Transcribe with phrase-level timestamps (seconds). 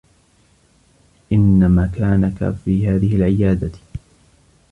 [1.31, 3.71] إنّ مكانك في هذه العيادة.